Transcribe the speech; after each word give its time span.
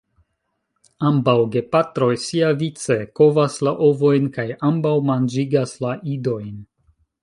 Ambaŭ 1.09 1.35
gepatroj 1.55 2.09
siavice 2.25 2.99
kovas 3.21 3.61
la 3.69 3.77
ovojn 3.91 4.29
kaj 4.39 4.49
ambaŭ 4.73 4.99
manĝigas 5.15 5.81
la 5.87 5.99
idojn. 6.19 6.55